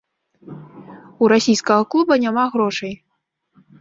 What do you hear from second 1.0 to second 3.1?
У расійскага клуба няма грошай.